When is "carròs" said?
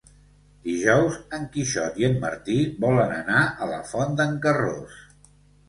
4.49-5.01